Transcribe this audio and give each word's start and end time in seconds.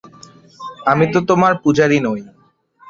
আমি 0.85 1.05
তো 1.13 1.19
তোমার 1.29 1.53
পূজারী 1.63 1.97
নই। 2.05 2.21